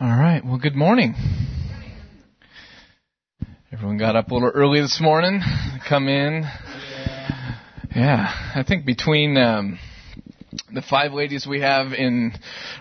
[0.00, 0.44] All right.
[0.44, 1.16] Well, good morning.
[3.72, 5.40] Everyone got up a little early this morning.
[5.88, 6.44] Come in.
[7.96, 9.80] Yeah, I think between um,
[10.72, 12.32] the five ladies we have in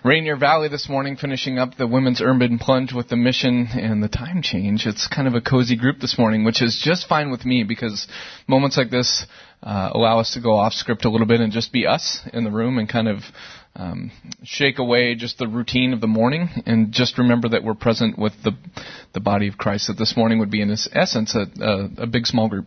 [0.05, 4.09] Rainier Valley this morning, finishing up the women's urban plunge with the mission and the
[4.09, 7.45] time change, it's kind of a cozy group this morning, which is just fine with
[7.45, 8.07] me because
[8.47, 9.25] moments like this
[9.63, 12.43] uh, allow us to go off script a little bit and just be us in
[12.43, 13.21] the room and kind of
[13.77, 14.11] um,
[14.43, 18.33] shake away just the routine of the morning and just remember that we're present with
[18.43, 18.51] the
[19.13, 19.87] the body of Christ.
[19.87, 22.65] That this morning would be in essence a, a, a big small group.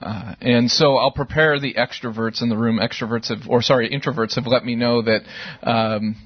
[0.00, 2.78] Uh, and so I'll prepare the extroverts in the room.
[2.78, 5.22] Extroverts have, or sorry, introverts have let me know that
[5.62, 6.16] um,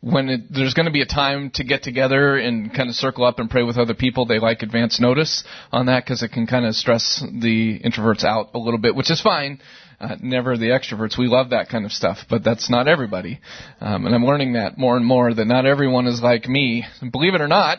[0.00, 3.24] when it, there's going to be a time to get together and kind of circle
[3.24, 6.46] up and pray with other people, they like advance notice on that because it can
[6.46, 9.60] kind of stress the introverts out a little bit, which is fine.
[9.98, 11.18] Uh, never the extroverts.
[11.18, 13.40] We love that kind of stuff, but that's not everybody.
[13.80, 16.84] Um, and I'm learning that more and more that not everyone is like me.
[17.00, 17.78] And believe it or not,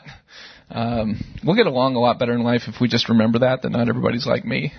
[0.70, 3.70] um, we'll get along a lot better in life if we just remember that that
[3.70, 4.74] not everybody's like me.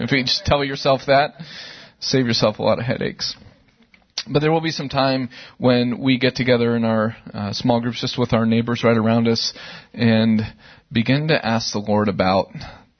[0.00, 1.34] If you just tell yourself that,
[2.00, 3.36] save yourself a lot of headaches.
[4.28, 8.00] But there will be some time when we get together in our uh, small groups,
[8.00, 9.54] just with our neighbors right around us,
[9.94, 10.42] and
[10.92, 12.48] begin to ask the Lord about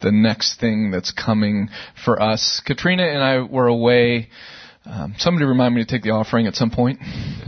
[0.01, 1.69] the next thing that's coming
[2.05, 2.63] for us.
[2.65, 4.29] Katrina and I were away.
[4.85, 7.01] Um, somebody remind me to take the offering at some point.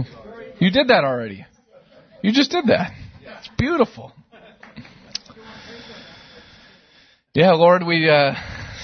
[0.58, 1.46] you did that already.
[2.22, 2.92] You just did that.
[3.38, 4.12] It's beautiful.
[7.34, 8.34] Yeah, Lord, we uh,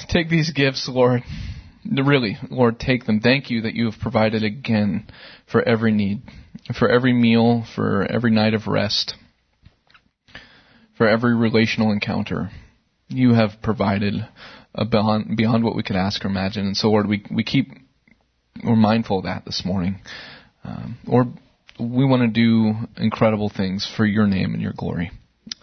[0.09, 1.23] take these gifts, Lord.
[1.85, 3.21] Really, Lord, take them.
[3.21, 5.07] Thank you that you have provided again
[5.51, 6.23] for every need,
[6.79, 9.15] for every meal, for every night of rest,
[10.97, 12.51] for every relational encounter
[13.09, 14.15] you have provided
[14.91, 16.67] beyond, beyond what we could ask or imagine.
[16.67, 17.69] And so, Lord, we, we keep,
[18.65, 20.01] we're mindful of that this morning.
[20.65, 21.29] Um, Lord,
[21.81, 25.11] we want to do incredible things for your name and your glory.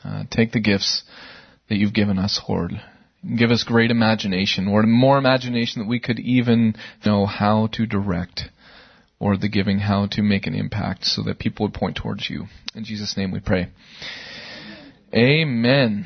[0.04, 1.04] Uh, take the gifts
[1.70, 2.72] that you've given us, Lord.
[3.38, 8.44] Give us great imagination, or more imagination that we could even know how to direct
[9.20, 12.46] or the giving, how to make an impact so that people would point towards you.
[12.76, 13.70] In Jesus' name we pray.
[15.14, 16.06] Amen.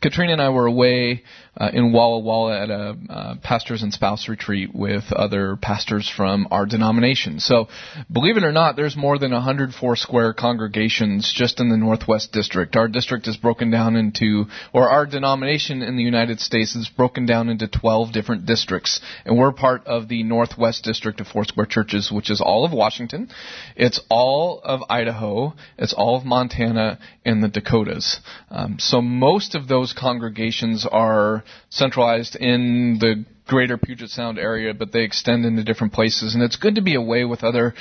[0.00, 1.22] Katrina and I were away
[1.56, 6.46] uh, in Walla Walla at a uh, pastors and spouse retreat with other pastors from
[6.50, 7.40] our denomination.
[7.40, 7.68] So,
[8.10, 12.76] believe it or not, there's more than 104 square congregations just in the Northwest District.
[12.76, 17.26] Our district is broken down into, or our denomination in the United States is broken
[17.26, 22.10] down into 12 different districts, and we're part of the Northwest District of Foursquare Churches,
[22.12, 23.28] which is all of Washington,
[23.76, 28.20] it's all of Idaho, it's all of Montana, and the Dakotas.
[28.50, 34.92] Um, so most of those congregations are centralized in the greater Puget Sound area, but
[34.92, 36.34] they extend into different places.
[36.34, 37.74] And it's good to be away with other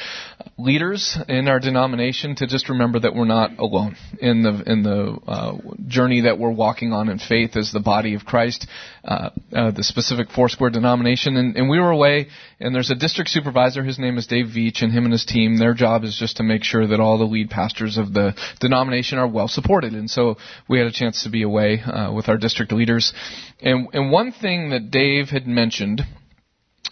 [0.58, 5.20] leaders in our denomination to just remember that we're not alone in the in the
[5.28, 8.68] uh, journey that we're walking on in faith as the body of Christ,
[9.06, 11.38] uh, uh, the specific Foursquare denomination.
[11.38, 12.30] And, and, we were away,
[12.60, 13.84] and there's a district supervisor.
[13.84, 15.58] His name is Dave Veach, and him and his team.
[15.60, 19.20] Their job is just to make sure that all the lead pastors of the denomination
[19.20, 19.94] are well supported.
[19.94, 20.38] And so
[20.68, 23.14] we had a chance to be away uh, with our district leaders.
[23.62, 25.59] And and one thing that Dave had mentioned,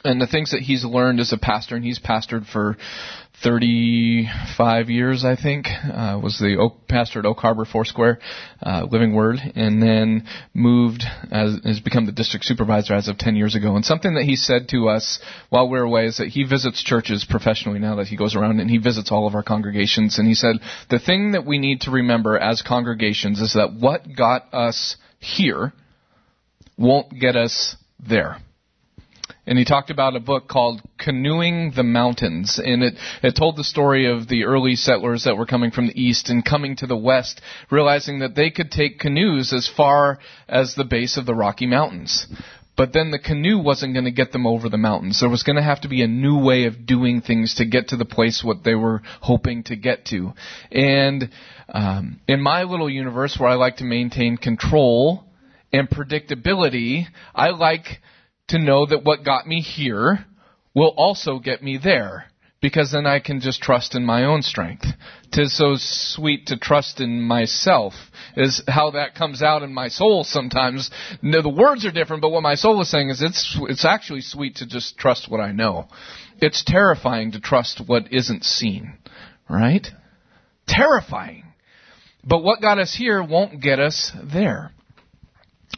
[0.03, 2.77] and the things that he's learned as a pastor, and he's pastored for
[3.43, 8.19] 35 years, I think, uh, was the Oak, pastor at Oak Harbor Foursquare,
[8.63, 13.35] uh, Living Word, and then moved as has become the district supervisor as of 10
[13.35, 13.75] years ago.
[13.75, 16.83] And something that he said to us while we were away is that he visits
[16.83, 20.17] churches professionally now that he goes around and he visits all of our congregations.
[20.17, 20.55] And he said
[20.89, 25.73] the thing that we need to remember as congregations is that what got us here
[26.75, 28.37] won't get us there.
[29.47, 32.59] And he talked about a book called Canoeing the Mountains.
[32.63, 35.99] And it, it told the story of the early settlers that were coming from the
[35.99, 37.39] east and coming to the west,
[37.71, 40.19] realizing that they could take canoes as far
[40.49, 42.27] as the base of the Rocky Mountains.
[42.75, 45.19] But then the canoe wasn't going to get them over the mountains.
[45.19, 47.87] There was going to have to be a new way of doing things to get
[47.87, 50.33] to the place what they were hoping to get to.
[50.71, 51.31] And
[51.69, 55.23] um, in my little universe where I like to maintain control
[55.73, 57.99] and predictability, I like
[58.47, 60.25] to know that what got me here
[60.73, 62.25] will also get me there.
[62.59, 64.85] Because then I can just trust in my own strength.
[65.31, 67.93] Tis so sweet to trust in myself,
[68.35, 70.89] is how that comes out in my soul sometimes.
[71.21, 74.21] No, the words are different, but what my soul is saying is it's, it's actually
[74.21, 75.87] sweet to just trust what I know.
[76.39, 78.97] It's terrifying to trust what isn't seen.
[79.47, 79.85] Right?
[80.67, 81.43] Terrifying.
[82.23, 84.71] But what got us here won't get us there.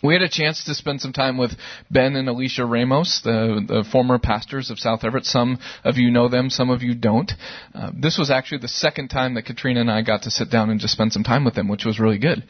[0.03, 1.51] We had a chance to spend some time with
[1.91, 5.25] Ben and Alicia Ramos, the, the former pastors of South Everett.
[5.25, 7.31] Some of you know them, some of you don't.
[7.73, 10.69] Uh, this was actually the second time that Katrina and I got to sit down
[10.69, 12.43] and just spend some time with them, which was really good.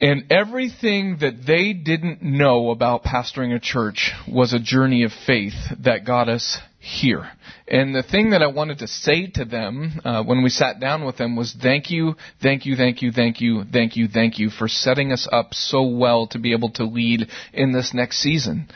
[0.00, 5.52] And everything that they didn't know about pastoring a church was a journey of faith
[5.80, 7.30] that got us here.
[7.68, 11.04] And the thing that I wanted to say to them uh, when we sat down
[11.04, 14.48] with them was thank you, thank you, thank you, thank you, thank you, thank you
[14.48, 18.68] for setting us up so well to be able to lead in this next season.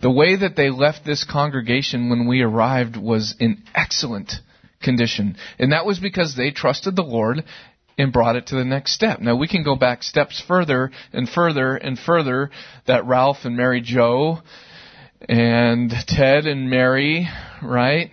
[0.00, 4.32] The way that they left this congregation when we arrived was in excellent
[4.80, 5.36] condition.
[5.58, 7.42] And that was because they trusted the Lord
[7.98, 9.20] and brought it to the next step.
[9.20, 12.50] Now we can go back steps further and further and further
[12.86, 14.38] that Ralph and Mary Joe
[15.28, 17.28] and Ted and Mary,
[17.60, 18.10] right?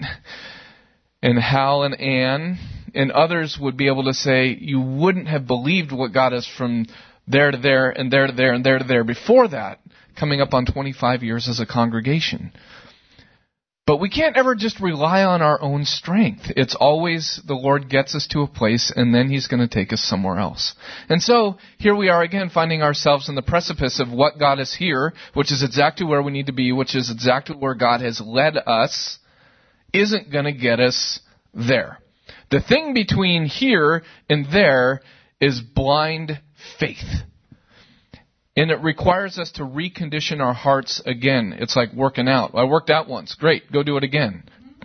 [1.21, 2.57] And Hal and Ann
[2.95, 6.87] and others would be able to say, you wouldn't have believed what got us from
[7.27, 9.79] there to there and there to there and there to there before that,
[10.17, 12.51] coming up on 25 years as a congregation.
[13.87, 16.51] But we can't ever just rely on our own strength.
[16.57, 19.93] It's always the Lord gets us to a place and then He's going to take
[19.93, 20.73] us somewhere else.
[21.07, 24.73] And so, here we are again finding ourselves in the precipice of what God is
[24.73, 28.19] here, which is exactly where we need to be, which is exactly where God has
[28.19, 29.19] led us,
[29.93, 31.19] isn't going to get us
[31.53, 31.99] there.
[32.49, 35.01] The thing between here and there
[35.39, 36.39] is blind
[36.79, 37.21] faith.
[38.57, 41.55] And it requires us to recondition our hearts again.
[41.59, 42.51] It's like working out.
[42.55, 43.35] I worked out once.
[43.35, 43.71] Great.
[43.71, 44.43] Go do it again.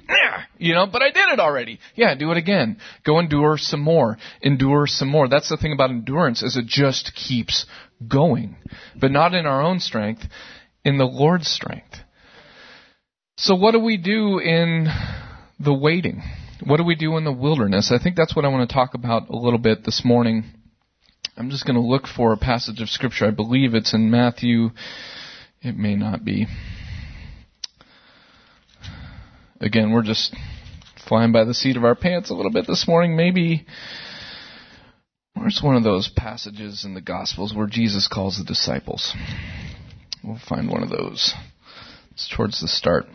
[0.59, 1.81] You know, but I did it already.
[1.95, 2.77] Yeah, do it again.
[3.07, 4.19] Go endure some more.
[4.43, 5.27] Endure some more.
[5.27, 7.65] That's the thing about endurance is it just keeps
[8.07, 8.57] going.
[8.95, 10.23] But not in our own strength,
[10.85, 11.97] in the Lord's strength.
[13.39, 14.89] So what do we do in
[15.59, 16.23] the waiting?
[16.63, 17.91] What do we do in the wilderness?
[17.91, 20.45] I think that's what I want to talk about a little bit this morning.
[21.37, 23.27] I'm just going to look for a passage of Scripture.
[23.27, 24.71] I believe it's in Matthew.
[25.63, 26.47] It may not be.
[29.61, 30.35] Again, we're just
[31.07, 33.17] flying by the seat of our pants a little bit this morning.
[33.17, 33.67] Maybe.
[35.35, 39.15] Where's one of those passages in the Gospels where Jesus calls the disciples?
[40.25, 41.35] We'll find one of those.
[42.11, 43.07] It's towards the start.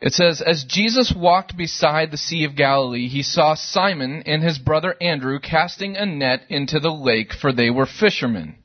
[0.00, 4.58] It says, As Jesus walked beside the Sea of Galilee, he saw Simon and his
[4.58, 8.56] brother Andrew casting a net into the lake, for they were fishermen.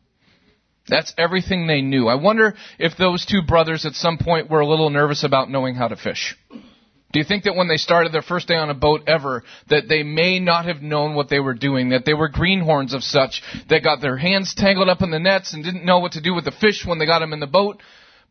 [0.87, 2.07] That's everything they knew.
[2.07, 5.75] I wonder if those two brothers at some point were a little nervous about knowing
[5.75, 6.37] how to fish.
[6.51, 9.87] Do you think that when they started their first day on a boat ever, that
[9.87, 13.41] they may not have known what they were doing, that they were greenhorns of such
[13.69, 16.33] that got their hands tangled up in the nets and didn't know what to do
[16.33, 17.81] with the fish when they got them in the boat?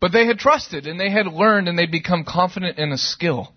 [0.02, 3.54] But they had trusted and they had learned and they'd become confident in a skill.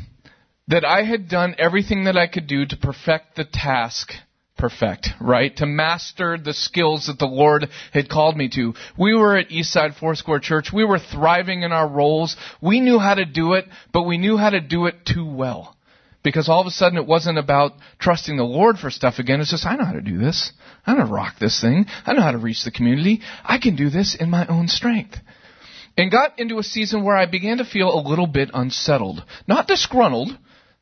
[0.67, 4.13] that I had done everything that I could do to perfect the task
[4.59, 5.57] perfect, right?
[5.57, 8.75] To master the skills that the Lord had called me to.
[8.99, 10.73] We were at Eastside Four Foursquare Church.
[10.73, 12.37] We were thriving in our roles.
[12.61, 15.77] We knew how to do it, but we knew how to do it too well.
[16.23, 19.41] Because all of a sudden it wasn't about trusting the Lord for stuff again.
[19.41, 20.53] It's just, I know how to do this.
[20.85, 21.87] I know how to rock this thing.
[22.05, 23.21] I know how to reach the community.
[23.45, 25.17] I can do this in my own strength.
[25.97, 29.23] And got into a season where I began to feel a little bit unsettled.
[29.47, 30.37] Not disgruntled,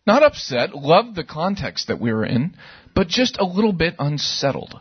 [0.07, 2.55] not upset, loved the context that we were in,
[2.95, 4.79] but just a little bit unsettled.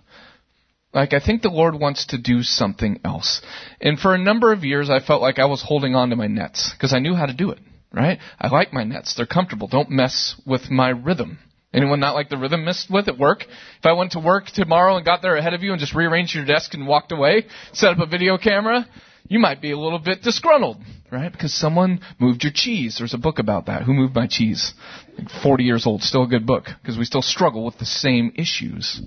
[0.93, 3.41] Like, I think the Lord wants to do something else.
[3.81, 6.27] And for a number of years, I felt like I was holding on to my
[6.27, 7.59] nets because I knew how to do it,
[7.91, 8.19] right?
[8.39, 9.13] I like my nets.
[9.13, 9.67] They're comfortable.
[9.67, 11.39] Don't mess with my rhythm.
[11.73, 13.43] Anyone not like the rhythm messed with at work?
[13.43, 16.33] If I went to work tomorrow and got there ahead of you and just rearranged
[16.33, 18.87] your desk and walked away, set up a video camera,
[19.27, 20.77] you might be a little bit disgruntled,
[21.11, 21.31] right?
[21.31, 22.95] Because someone moved your cheese.
[22.97, 23.83] There's a book about that.
[23.83, 24.73] Who moved my cheese?
[25.17, 28.33] Like 40 years old, still a good book because we still struggle with the same
[28.35, 29.01] issues.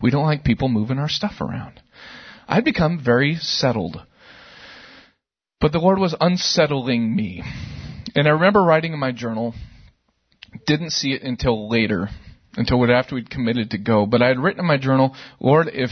[0.00, 1.80] We don't like people moving our stuff around.
[2.46, 4.00] I'd become very settled.
[5.60, 7.42] But the Lord was unsettling me.
[8.14, 9.54] And I remember writing in my journal,
[10.66, 12.08] didn't see it until later,
[12.56, 15.90] until after we'd committed to go, but I had written in my journal, Lord, if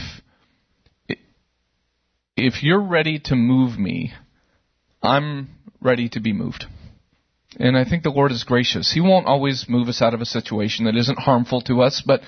[2.37, 4.13] if you're ready to move me,
[5.01, 5.49] I'm
[5.81, 6.65] ready to be moved.
[7.59, 8.91] And I think the Lord is gracious.
[8.91, 12.21] He won't always move us out of a situation that isn't harmful to us, but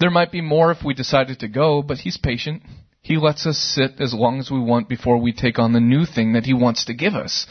[0.00, 2.62] there might be more if we decided to go, but He's patient.
[3.02, 6.06] He lets us sit as long as we want before we take on the new
[6.06, 7.46] thing that He wants to give us.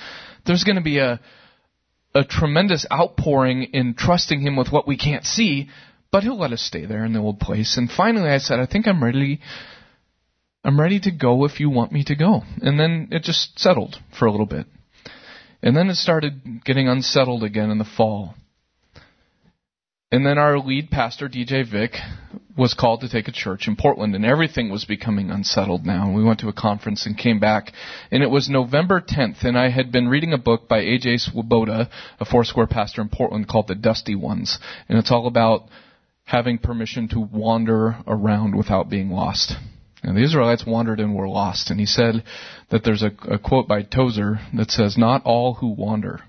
[0.46, 1.20] There's going to be a,
[2.14, 5.70] a tremendous outpouring in trusting Him with what we can't see,
[6.12, 7.78] but He'll let us stay there in the old place.
[7.78, 9.42] And finally I said, I think I'm ready,
[10.66, 12.42] I'm ready to go if you want me to go.
[12.60, 14.66] And then it just settled for a little bit.
[15.62, 18.34] And then it started getting unsettled again in the fall.
[20.12, 21.98] And then our lead pastor, DJ Vick,
[22.58, 26.12] was called to take a church in Portland, and everything was becoming unsettled now.
[26.12, 27.72] We went to a conference and came back,
[28.12, 31.18] and it was November 10th, and I had been reading a book by A.J.
[31.18, 34.58] Swoboda, a Foursquare pastor in Portland, called The Dusty Ones,
[34.88, 35.68] and it's all about
[36.24, 39.54] having permission to wander around without being lost.
[40.06, 41.72] And the Israelites wandered and were lost.
[41.72, 42.24] And he said
[42.70, 46.22] that there's a, a quote by Tozer that says, Not all who wander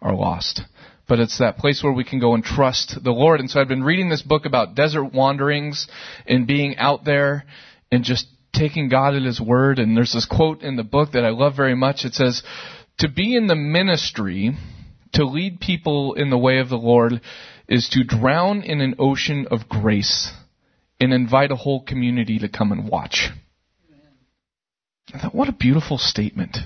[0.00, 0.62] are lost
[1.08, 3.40] but it's that place where we can go and trust the Lord.
[3.40, 5.86] And so I've been reading this book about desert wanderings
[6.26, 7.44] and being out there
[7.92, 9.78] and just taking God at His word.
[9.78, 12.04] And there's this quote in the book that I love very much.
[12.04, 12.42] It says,
[12.98, 14.56] To be in the ministry,
[15.12, 17.20] to lead people in the way of the Lord,
[17.68, 20.32] is to drown in an ocean of grace
[21.00, 23.28] and invite a whole community to come and watch.
[25.14, 26.56] I thought, what a beautiful statement.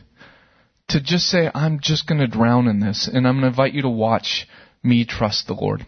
[0.88, 3.75] To just say, I'm just going to drown in this, and I'm going to invite
[3.75, 4.46] you to watch
[4.82, 5.87] me trust the Lord.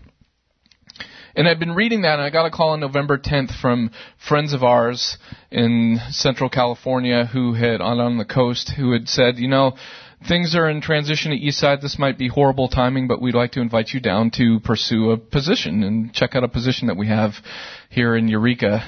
[1.34, 3.90] And I've been reading that, and I got a call on November 10th from
[4.28, 5.16] friends of ours
[5.50, 9.75] in Central California who had on on the coast who had said, you know,
[10.26, 11.81] things are in transition at Eastside.
[11.81, 15.17] This might be horrible timing, but we'd like to invite you down to pursue a
[15.17, 17.33] position and check out a position that we have
[17.91, 18.83] here in Eureka.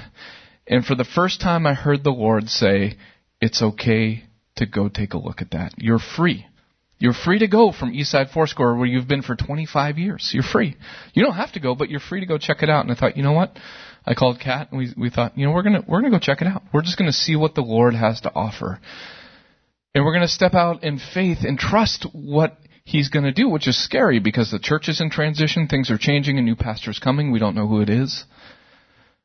[0.66, 2.96] And for the first time, I heard the Lord say,
[3.40, 4.24] "It's okay
[4.56, 5.74] to go take a look at that.
[5.76, 6.46] You're free."
[6.98, 10.30] You're free to go from Eastside Foursquare where you've been for 25 years.
[10.32, 10.76] You're free.
[11.12, 12.84] You don't have to go, but you're free to go check it out.
[12.84, 13.58] And I thought, you know what?
[14.06, 16.40] I called Kat and we we thought, you know, we're gonna we're gonna go check
[16.40, 16.62] it out.
[16.72, 18.80] We're just gonna see what the Lord has to offer.
[19.94, 23.48] And we're going to step out in faith and trust what he's going to do,
[23.48, 26.98] which is scary because the church is in transition, things are changing, a new pastor's
[26.98, 27.30] coming.
[27.30, 28.24] We don't know who it is.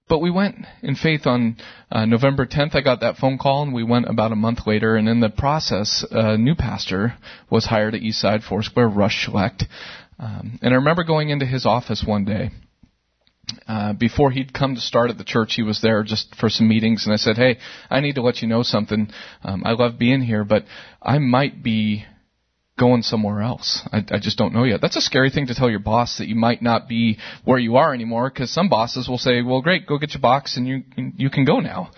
[0.07, 1.57] But we went in faith on
[1.91, 2.75] uh, November 10th.
[2.75, 4.95] I got that phone call, and we went about a month later.
[4.95, 7.13] And in the process, a new pastor
[7.49, 9.65] was hired at Eastside Foursquare, Rush Schlecht.
[10.19, 12.49] Um, and I remember going into his office one day,
[13.67, 16.67] uh, before he'd come to start at the church, he was there just for some
[16.67, 17.57] meetings, and I said, "Hey,
[17.89, 19.09] I need to let you know something.
[19.43, 20.65] Um, I love being here, but
[21.01, 22.05] I might be
[22.77, 23.81] going somewhere else.
[23.91, 26.27] I, I just don't know yet." That's a scary thing to tell your boss that
[26.27, 29.87] you might not be where you are anymore, because some bosses will say, "Well, great,
[29.87, 30.83] go get your box, and you
[31.17, 31.91] you can go now."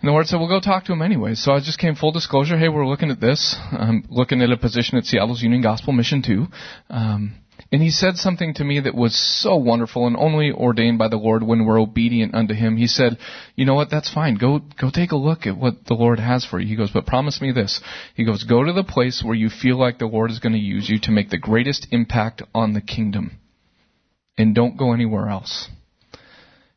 [0.00, 2.12] And the Lord said, "Well, go talk to him anyway." So I just came full
[2.12, 2.58] disclosure.
[2.58, 3.56] Hey, we're looking at this.
[3.72, 6.46] I'm looking at a position at Seattle's Union Gospel Mission too.
[6.90, 7.36] Um,
[7.72, 11.16] and he said something to me that was so wonderful and only ordained by the
[11.16, 12.76] Lord when we're obedient unto him.
[12.76, 13.18] He said,
[13.56, 13.90] "You know what?
[13.90, 14.36] That's fine.
[14.36, 17.06] Go go take a look at what the Lord has for you." He goes, "But
[17.06, 17.80] promise me this."
[18.14, 20.58] He goes, "Go to the place where you feel like the Lord is going to
[20.58, 23.38] use you to make the greatest impact on the kingdom.
[24.38, 25.68] And don't go anywhere else."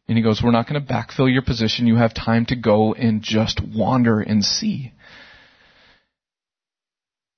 [0.08, 1.86] And he goes, "We're not going to backfill your position.
[1.86, 4.91] You have time to go and just wander and see."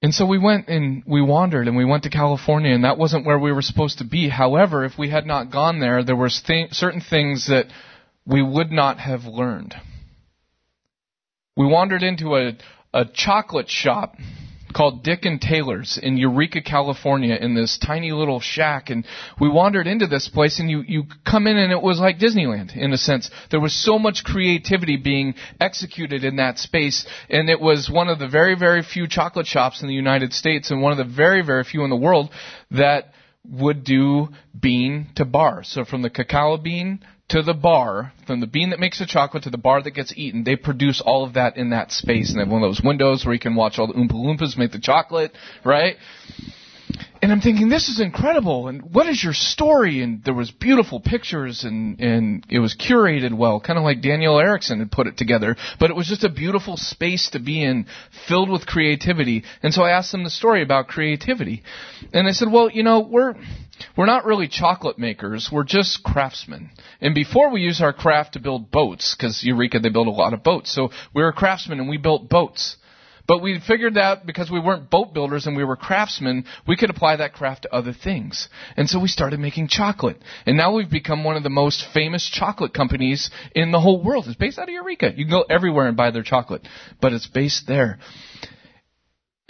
[0.01, 3.25] And so we went and we wandered and we went to California and that wasn't
[3.25, 4.29] where we were supposed to be.
[4.29, 7.67] However, if we had not gone there, there were th- certain things that
[8.25, 9.75] we would not have learned.
[11.55, 12.57] We wandered into a,
[12.93, 14.15] a chocolate shop
[14.71, 18.89] called Dick and Taylor's in Eureka, California, in this tiny little shack.
[18.89, 19.05] And
[19.39, 22.75] we wandered into this place, and you, you come in, and it was like Disneyland,
[22.75, 23.29] in a sense.
[23.49, 28.19] There was so much creativity being executed in that space, and it was one of
[28.19, 31.43] the very, very few chocolate shops in the United States, and one of the very,
[31.43, 32.29] very few in the world
[32.71, 33.13] that
[33.49, 35.63] would do bean to bar.
[35.63, 36.99] So from the cacao bean
[37.31, 40.13] to the bar, from the bean that makes the chocolate to the bar that gets
[40.15, 42.29] eaten, they produce all of that in that space.
[42.29, 44.57] And they have one of those windows where you can watch all the Oompa Loompas
[44.57, 45.31] make the chocolate,
[45.63, 45.95] right?
[47.21, 48.67] And I'm thinking, this is incredible.
[48.67, 50.01] And what is your story?
[50.01, 54.39] And there was beautiful pictures and, and it was curated well, kind of like Daniel
[54.39, 55.55] Erickson had put it together.
[55.79, 57.85] But it was just a beautiful space to be in,
[58.27, 59.43] filled with creativity.
[59.61, 61.61] And so I asked them the story about creativity.
[62.11, 63.35] And they said, well, you know, we're,
[63.97, 65.49] we're not really chocolate makers.
[65.51, 66.69] We're just craftsmen.
[66.99, 70.33] And before we use our craft to build boats, because Eureka, they build a lot
[70.33, 70.71] of boats.
[70.73, 72.77] So we were craftsmen and we built boats.
[73.27, 76.89] But we figured that because we weren't boat builders and we were craftsmen, we could
[76.89, 78.49] apply that craft to other things.
[78.75, 80.17] And so we started making chocolate.
[80.45, 84.25] And now we've become one of the most famous chocolate companies in the whole world.
[84.27, 85.13] It's based out of Eureka.
[85.15, 86.67] You can go everywhere and buy their chocolate.
[86.99, 87.99] But it's based there.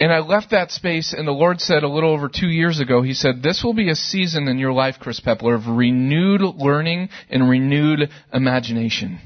[0.02, 3.02] And I left that space, and the Lord said a little over two years ago,
[3.02, 7.08] He said, This will be a season in your life, Chris Peppler, of renewed learning
[7.30, 9.20] and renewed imagination.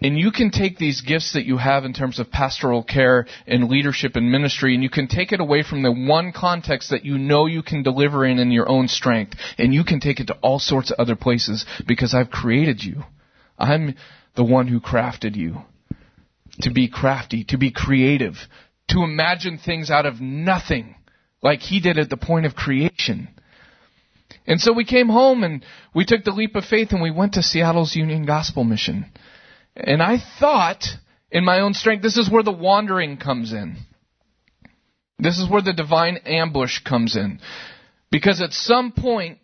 [0.00, 3.68] And you can take these gifts that you have in terms of pastoral care and
[3.68, 7.18] leadership and ministry, and you can take it away from the one context that you
[7.18, 10.38] know you can deliver in in your own strength, and you can take it to
[10.40, 13.02] all sorts of other places because I've created you.
[13.58, 13.96] I'm
[14.34, 15.58] the one who crafted you.
[16.62, 18.36] To be crafty, to be creative,
[18.92, 20.94] to imagine things out of nothing,
[21.42, 23.28] like He did at the point of creation.
[24.46, 27.34] And so we came home and we took the leap of faith and we went
[27.34, 29.06] to Seattle's Union Gospel Mission.
[29.76, 30.84] And I thought,
[31.30, 33.76] in my own strength, this is where the wandering comes in.
[35.18, 37.40] This is where the divine ambush comes in.
[38.10, 39.38] Because at some point,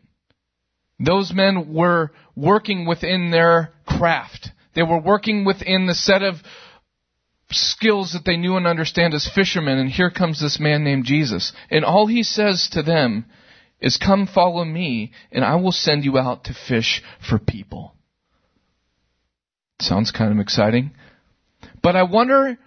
[0.98, 4.50] those men were working within their craft.
[4.74, 6.36] They were working within the set of
[7.50, 9.78] skills that they knew and understand as fishermen.
[9.78, 11.52] And here comes this man named Jesus.
[11.70, 13.26] And all he says to them
[13.80, 17.94] is, Come follow me, and I will send you out to fish for people.
[19.80, 20.92] Sounds kind of exciting.
[21.82, 22.58] But I wonder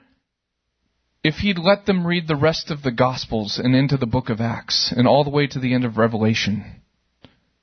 [1.23, 4.41] if he'd let them read the rest of the Gospels and into the book of
[4.41, 6.81] Acts and all the way to the end of Revelation.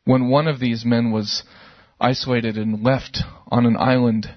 [0.05, 1.43] When one of these men was
[2.01, 4.29] isolated and left on an island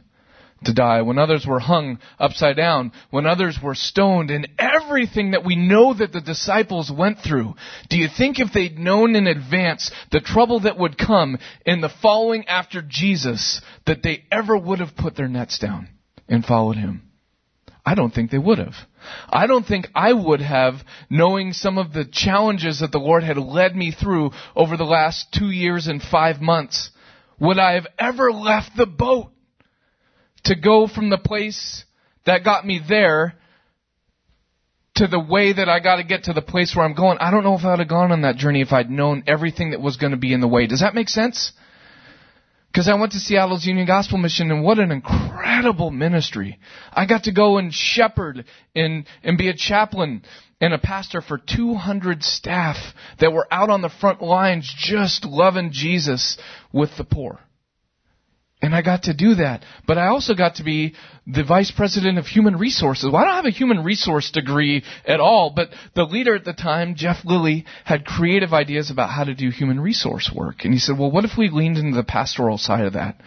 [0.63, 5.43] to die, when others were hung upside down, when others were stoned, and everything that
[5.43, 7.55] we know that the disciples went through.
[7.89, 11.89] Do you think if they'd known in advance the trouble that would come in the
[12.01, 15.89] following after Jesus, that they ever would have put their nets down
[16.27, 17.03] and followed him?
[17.83, 18.75] I don't think they would have.
[19.27, 20.75] I don't think I would have,
[21.09, 25.33] knowing some of the challenges that the Lord had led me through over the last
[25.33, 26.91] two years and five months,
[27.39, 29.30] would I have ever left the boat
[30.45, 31.85] to go from the place
[32.25, 33.35] that got me there
[34.95, 37.17] to the way that I got to get to the place where I'm going.
[37.19, 39.71] I don't know if I would have gone on that journey if I'd known everything
[39.71, 40.67] that was going to be in the way.
[40.67, 41.53] Does that make sense?
[42.71, 46.59] Because I went to Seattle's Union Gospel Mission and what an incredible ministry.
[46.93, 50.23] I got to go and shepherd and, and be a chaplain
[50.61, 52.77] and a pastor for 200 staff
[53.19, 56.37] that were out on the front lines just loving Jesus
[56.71, 57.39] with the poor.
[58.61, 59.65] And I got to do that.
[59.87, 60.93] But I also got to be
[61.25, 63.09] the vice president of human resources.
[63.11, 66.53] Well, I don't have a human resource degree at all, but the leader at the
[66.53, 70.63] time, Jeff Lilley, had creative ideas about how to do human resource work.
[70.63, 73.19] And he said, well, what if we leaned into the pastoral side of that?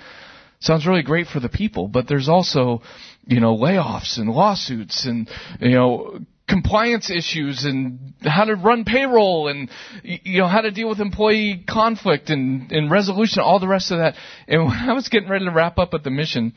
[0.61, 2.83] Sounds really great for the people, but there's also,
[3.27, 5.29] you know, layoffs and lawsuits and,
[5.61, 9.71] you know, compliance issues and how to run payroll and
[10.03, 13.99] you know how to deal with employee conflict and, and resolution all the rest of
[13.99, 14.15] that.
[14.47, 16.53] And when i was getting ready to wrap up at the mission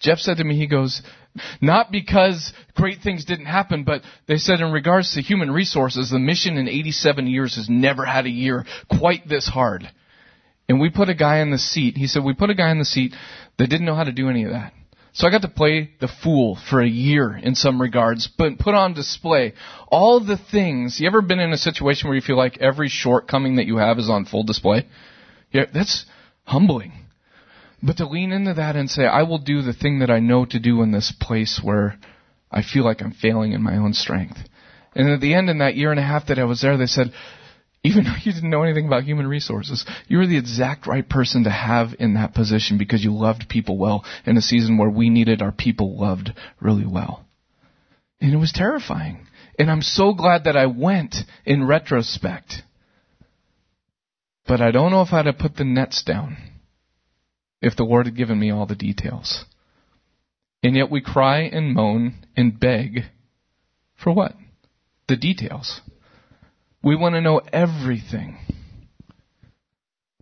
[0.00, 1.02] jeff said to me he goes
[1.60, 6.18] not because great things didn't happen but they said in regards to human resources the
[6.18, 8.64] mission in 87 years has never had a year
[8.98, 9.88] quite this hard.
[10.70, 11.96] And we put a guy in the seat.
[11.96, 13.14] He said we put a guy in the seat
[13.58, 14.72] that didn't know how to do any of that
[15.18, 18.74] so I got to play the fool for a year in some regards, but put
[18.74, 19.54] on display
[19.88, 21.00] all the things.
[21.00, 23.98] You ever been in a situation where you feel like every shortcoming that you have
[23.98, 24.86] is on full display?
[25.50, 26.06] Yeah, that's
[26.44, 26.92] humbling.
[27.82, 30.44] But to lean into that and say, I will do the thing that I know
[30.44, 31.98] to do in this place where
[32.48, 34.38] I feel like I'm failing in my own strength.
[34.94, 36.86] And at the end, in that year and a half that I was there, they
[36.86, 37.12] said,
[37.88, 41.44] even though you didn't know anything about human resources, you were the exact right person
[41.44, 45.08] to have in that position because you loved people well in a season where we
[45.08, 47.24] needed our people loved really well.
[48.20, 49.26] And it was terrifying.
[49.58, 52.62] And I'm so glad that I went in retrospect.
[54.46, 56.36] But I don't know if I'd have put the nets down
[57.62, 59.44] if the Lord had given me all the details.
[60.62, 63.04] And yet we cry and moan and beg
[64.02, 64.34] for what?
[65.08, 65.80] The details.
[66.88, 68.38] We want to know everything.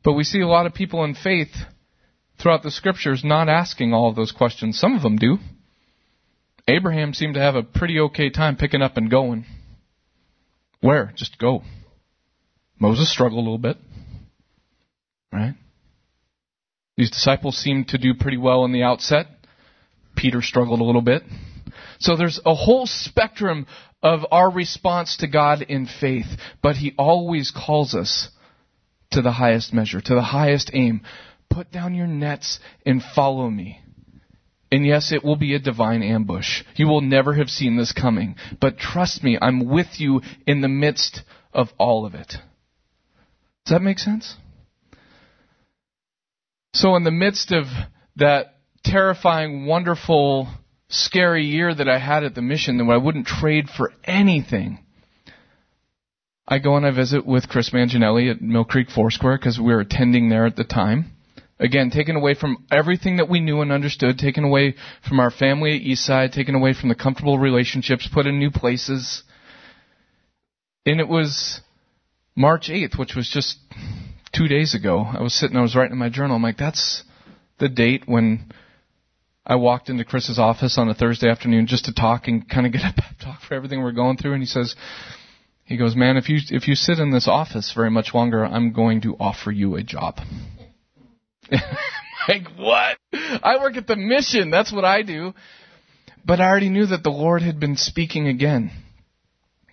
[0.03, 1.55] But we see a lot of people in faith
[2.43, 4.77] throughout the scriptures not asking all of those questions.
[4.77, 5.39] Some of them do.
[6.67, 9.45] Abraham seemed to have a pretty okay time picking up and going.
[10.81, 11.13] Where?
[11.15, 11.63] Just go.
[12.81, 13.77] Moses struggled a little bit.
[15.33, 15.55] Right?
[16.97, 19.29] These disciples seemed to do pretty well in the outset.
[20.17, 21.23] Peter struggled a little bit.
[21.99, 23.67] So there's a whole spectrum
[24.03, 26.27] of our response to God in faith,
[26.63, 28.29] but He always calls us
[29.13, 31.03] to the highest measure, to the highest aim.
[31.49, 33.81] Put down your nets and follow me.
[34.71, 36.63] And yes, it will be a divine ambush.
[36.75, 38.37] You will never have seen this coming.
[38.61, 42.29] But trust me, I'm with you in the midst of all of it.
[43.65, 44.35] Does that make sense?
[46.75, 47.65] So, in the midst of
[48.17, 50.49] that terrifying, wonderful,
[50.89, 54.79] scary year that I had at the mission, that I wouldn't trade for anything,
[56.49, 59.81] I go and I visit with Chris Manginelli at Mill Creek Foursquare because we were
[59.81, 61.13] attending there at the time.
[61.59, 64.75] Again, taken away from everything that we knew and understood, taken away
[65.09, 69.23] from our family at Eastside, taken away from the comfortable relationships, put in new places.
[70.85, 71.63] And it was
[72.37, 73.59] March 8th, which was just
[74.33, 75.01] two days ago.
[75.01, 76.37] I was sitting, I was writing in my journal.
[76.37, 77.03] I'm like, that's
[77.59, 78.53] the date when
[79.47, 82.73] I walked into Chris's office on a Thursday afternoon just to talk and kind of
[82.73, 84.33] get a pep talk for everything we're going through.
[84.33, 84.75] And he says,
[85.65, 88.73] he goes, man, if you, if you sit in this office very much longer, I'm
[88.73, 90.19] going to offer you a job.
[92.29, 92.97] like, what?
[93.13, 94.51] I work at the mission.
[94.51, 95.33] That's what I do.
[96.25, 98.73] But I already knew that the Lord had been speaking again.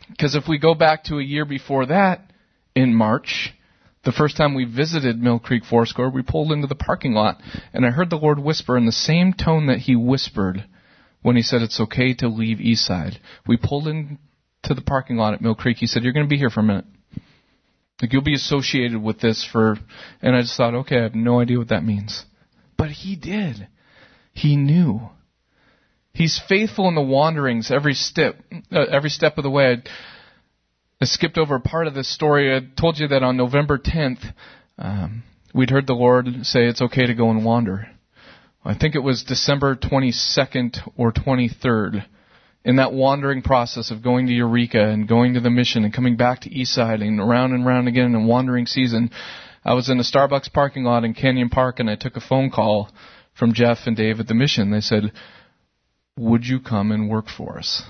[0.09, 2.31] Because if we go back to a year before that,
[2.75, 3.53] in March,
[4.03, 7.41] the first time we visited Mill Creek Foursquare, we pulled into the parking lot,
[7.73, 10.65] and I heard the Lord whisper in the same tone that He whispered
[11.21, 13.17] when He said it's okay to leave Eastside.
[13.47, 14.17] We pulled into
[14.69, 15.77] the parking lot at Mill Creek.
[15.77, 16.85] He said, You're going to be here for a minute.
[18.01, 19.77] Like you'll be associated with this for,
[20.21, 22.25] and I just thought, okay, I have no idea what that means.
[22.77, 23.67] But he did.
[24.33, 25.09] He knew.
[26.13, 28.35] He's faithful in the wanderings every step,
[28.71, 29.83] uh, every step of the way.
[31.03, 32.55] I, skipped over part of this story.
[32.55, 34.23] I told you that on November 10th,
[34.77, 37.89] um, we'd heard the Lord say it's okay to go and wander.
[38.63, 42.05] I think it was December 22nd or 23rd
[42.63, 46.15] in that wandering process of going to Eureka and going to the mission and coming
[46.15, 49.11] back to Eastside and around and around again in wandering season,
[49.65, 52.49] I was in a Starbucks parking lot in Canyon Park and I took a phone
[52.49, 52.89] call
[53.37, 54.71] from Jeff and Dave at the mission.
[54.71, 55.11] They said,
[56.17, 57.83] would you come and work for us?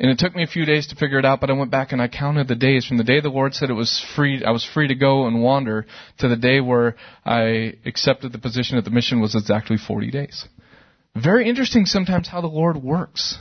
[0.00, 1.92] And it took me a few days to figure it out, but I went back
[1.92, 4.50] and I counted the days from the day the Lord said it was free, I
[4.50, 5.86] was free to go and wander
[6.18, 10.48] to the day where I accepted the position at the mission was exactly 40 days.
[11.14, 13.38] Very interesting sometimes how the Lord works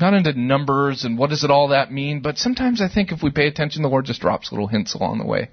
[0.00, 3.22] not into numbers and what does it all that mean, but sometimes I think if
[3.22, 5.50] we pay attention, the Lord just drops little hints along the way.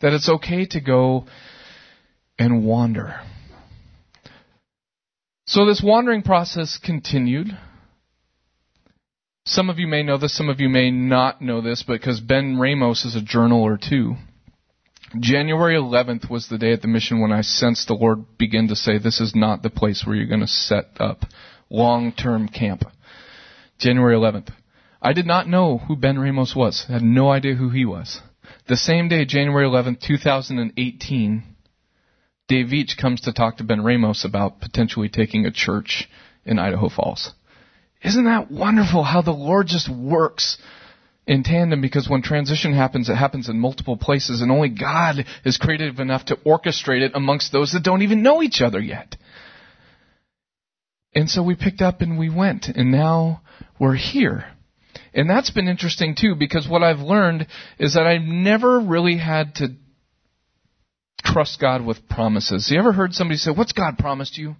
[0.00, 1.26] That it's okay to go
[2.38, 3.20] and wander.
[5.46, 7.48] So this wandering process continued.
[9.48, 12.58] Some of you may know this, some of you may not know this, because Ben
[12.58, 14.16] Ramos is a journal or two.
[15.18, 18.76] January 11th was the day at the mission when I sensed the Lord begin to
[18.76, 21.24] say, this is not the place where you're going to set up
[21.70, 22.82] long-term camp.
[23.78, 24.50] January 11th.
[25.00, 26.84] I did not know who Ben Ramos was.
[26.86, 28.20] I had no idea who he was.
[28.66, 31.42] The same day, January 11th, 2018,
[32.48, 36.06] Dave Veach comes to talk to Ben Ramos about potentially taking a church
[36.44, 37.32] in Idaho Falls.
[38.02, 40.58] Isn't that wonderful how the Lord just works
[41.26, 45.58] in tandem because when transition happens, it happens in multiple places and only God is
[45.58, 49.16] creative enough to orchestrate it amongst those that don't even know each other yet.
[51.14, 53.42] And so we picked up and we went and now
[53.78, 54.44] we're here.
[55.12, 57.46] And that's been interesting too because what I've learned
[57.78, 59.68] is that I've never really had to
[61.24, 62.70] trust God with promises.
[62.70, 64.56] You ever heard somebody say, What's God promised you?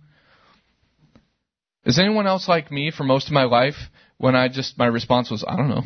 [1.88, 3.76] Is anyone else like me for most of my life
[4.18, 5.84] when I just, my response was, I don't know.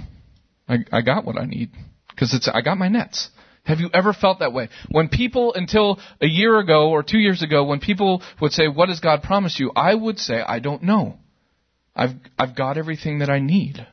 [0.68, 1.70] I, I got what I need
[2.10, 3.30] because it's, I got my nets.
[3.64, 4.68] Have you ever felt that way?
[4.90, 8.86] When people, until a year ago or two years ago, when people would say, What
[8.86, 9.70] does God promise you?
[9.76, 11.18] I would say, I don't know.
[11.94, 13.86] I've, I've got everything that I need.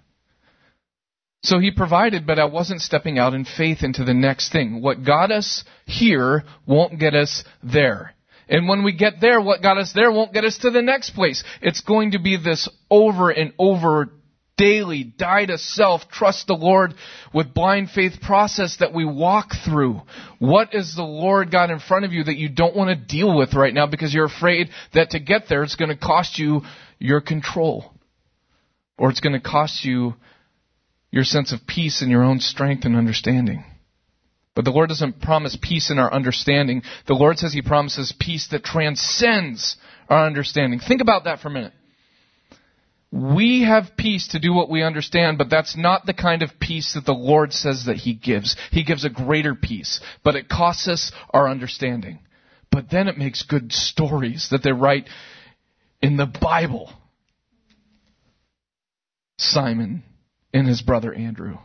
[1.43, 4.81] So he provided, but I wasn't stepping out in faith into the next thing.
[4.81, 8.15] What got us here won't get us there.
[8.49, 11.11] And when we get there, what got us there won't get us to the next
[11.11, 11.43] place.
[11.61, 14.09] It's going to be this over and over
[14.57, 16.93] daily, die to self, trust the Lord
[17.33, 20.01] with blind faith process that we walk through.
[20.39, 23.37] What is the Lord got in front of you that you don't want to deal
[23.37, 26.61] with right now because you're afraid that to get there it's going to cost you
[26.99, 27.93] your control.
[28.97, 30.15] Or it's going to cost you
[31.09, 33.63] your sense of peace and your own strength and understanding.
[34.55, 36.81] But the Lord doesn't promise peace in our understanding.
[37.07, 39.77] The Lord says He promises peace that transcends
[40.09, 40.79] our understanding.
[40.79, 41.73] Think about that for a minute.
[43.11, 46.93] We have peace to do what we understand, but that's not the kind of peace
[46.93, 48.55] that the Lord says that He gives.
[48.71, 52.19] He gives a greater peace, but it costs us our understanding.
[52.71, 55.07] But then it makes good stories that they write
[56.01, 56.91] in the Bible.
[59.39, 60.03] Simon
[60.53, 61.57] and his brother Andrew.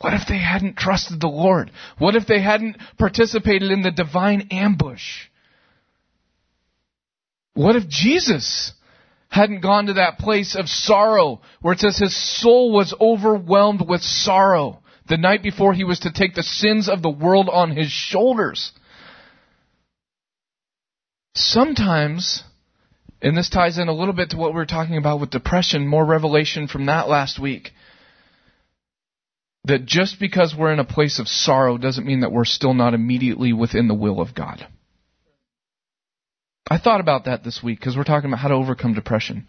[0.00, 1.70] What if they hadn't trusted the Lord?
[1.98, 5.26] What if they hadn't participated in the divine ambush?
[7.54, 8.72] What if Jesus
[9.28, 14.02] hadn't gone to that place of sorrow where it says his soul was overwhelmed with
[14.02, 17.90] sorrow the night before he was to take the sins of the world on his
[17.90, 18.72] shoulders.
[21.34, 22.42] Sometimes,
[23.22, 25.86] and this ties in a little bit to what we were talking about with depression,
[25.86, 27.70] more revelation from that last week.
[29.66, 32.94] That just because we're in a place of sorrow doesn't mean that we're still not
[32.94, 34.66] immediately within the will of God.
[36.68, 39.46] I thought about that this week because we're talking about how to overcome depression.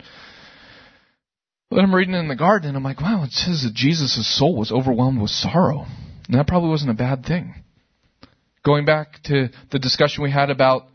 [1.70, 4.56] But I'm reading in the garden and I'm like, wow, it says that Jesus' soul
[4.56, 5.86] was overwhelmed with sorrow.
[6.28, 7.56] And that probably wasn't a bad thing.
[8.64, 10.88] Going back to the discussion we had about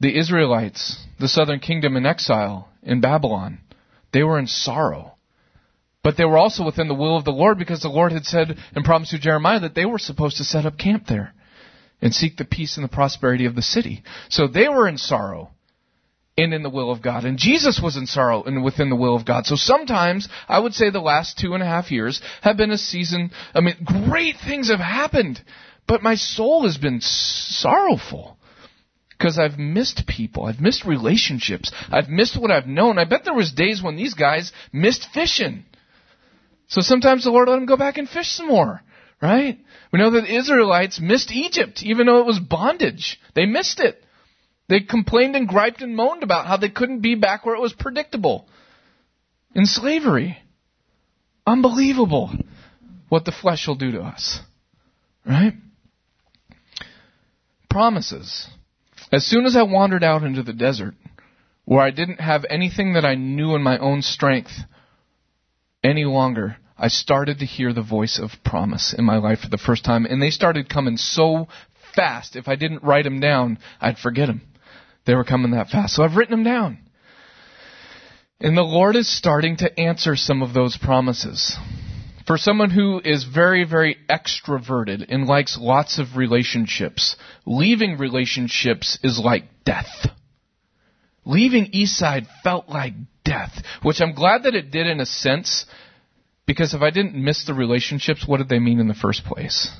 [0.00, 3.58] the Israelites, the southern kingdom in exile in Babylon,
[4.12, 5.17] they were in sorrow.
[6.02, 8.56] But they were also within the will of the Lord because the Lord had said
[8.74, 11.34] and promised to Jeremiah that they were supposed to set up camp there
[12.00, 14.04] and seek the peace and the prosperity of the city.
[14.28, 15.50] So they were in sorrow
[16.36, 17.24] and in the will of God.
[17.24, 19.46] And Jesus was in sorrow and within the will of God.
[19.46, 22.78] So sometimes I would say the last two and a half years have been a
[22.78, 23.32] season.
[23.52, 25.42] I mean, great things have happened,
[25.88, 28.38] but my soul has been sorrowful
[29.10, 30.44] because I've missed people.
[30.44, 31.72] I've missed relationships.
[31.90, 32.98] I've missed what I've known.
[32.98, 35.64] I bet there was days when these guys missed fishing.
[36.68, 38.82] So sometimes the Lord let them go back and fish some more.
[39.20, 39.58] Right?
[39.92, 43.18] We know that the Israelites missed Egypt, even though it was bondage.
[43.34, 44.04] They missed it.
[44.68, 47.72] They complained and griped and moaned about how they couldn't be back where it was
[47.72, 48.46] predictable.
[49.54, 50.38] In slavery.
[51.46, 52.30] Unbelievable
[53.08, 54.40] what the flesh will do to us.
[55.26, 55.54] Right?
[57.70, 58.46] Promises.
[59.10, 60.94] As soon as I wandered out into the desert,
[61.64, 64.52] where I didn't have anything that I knew in my own strength
[65.82, 69.58] any longer, I started to hear the voice of promise in my life for the
[69.58, 71.48] first time, and they started coming so
[71.94, 72.36] fast.
[72.36, 74.42] If I didn't write them down, I'd forget them.
[75.06, 75.94] They were coming that fast.
[75.94, 76.78] So I've written them down.
[78.40, 81.56] And the Lord is starting to answer some of those promises.
[82.26, 89.18] For someone who is very, very extroverted and likes lots of relationships, leaving relationships is
[89.18, 90.06] like death.
[91.28, 95.66] Leaving Eastside felt like death, which I'm glad that it did in a sense
[96.46, 99.70] because if I didn't miss the relationships, what did they mean in the first place?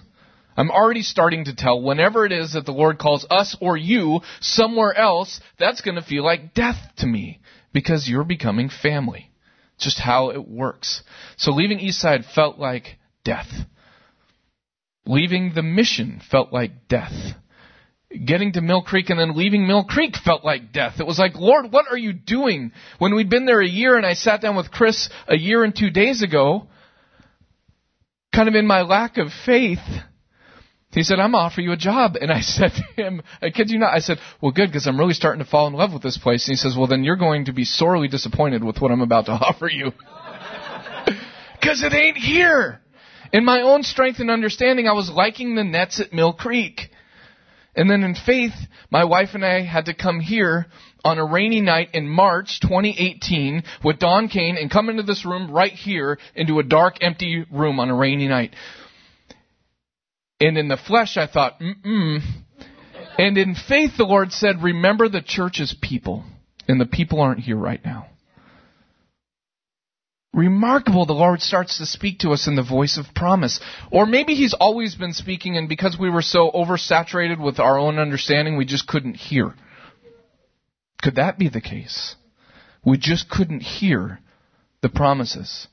[0.58, 4.20] I'm already starting to tell whenever it is that the Lord calls us or you
[4.40, 7.40] somewhere else, that's going to feel like death to me
[7.72, 9.30] because you're becoming family.
[9.78, 11.02] Just how it works.
[11.38, 13.48] So leaving Eastside felt like death.
[15.06, 17.14] Leaving the mission felt like death
[18.10, 20.94] getting to Mill Creek and then leaving Mill Creek felt like death.
[20.98, 22.72] It was like, Lord, what are you doing?
[22.98, 25.76] When we'd been there a year and I sat down with Chris a year and
[25.76, 26.68] two days ago,
[28.34, 29.84] kind of in my lack of faith,
[30.90, 32.16] he said, I'm offer you a job.
[32.18, 34.98] And I said to him, I kid you not, I said, well good, because I'm
[34.98, 36.48] really starting to fall in love with this place.
[36.48, 39.26] And he says, well then you're going to be sorely disappointed with what I'm about
[39.26, 39.92] to offer you.
[41.60, 42.80] Because it ain't here.
[43.32, 46.87] In my own strength and understanding, I was liking the nets at Mill Creek.
[47.78, 48.54] And then in faith,
[48.90, 50.66] my wife and I had to come here
[51.04, 55.52] on a rainy night in March 2018 with Don Kane and come into this room
[55.52, 58.56] right here into a dark, empty room on a rainy night.
[60.40, 62.18] And in the flesh, I thought, mm-mm.
[63.16, 66.24] And in faith, the Lord said, remember the church's people.
[66.66, 68.08] And the people aren't here right now
[70.32, 73.60] remarkable the Lord starts to speak to us in the voice of promise.
[73.90, 77.98] Or maybe He's always been speaking, and because we were so oversaturated with our own
[77.98, 79.54] understanding, we just couldn't hear.
[81.02, 82.16] Could that be the case?
[82.84, 84.20] We just couldn't hear
[84.82, 85.68] the promises.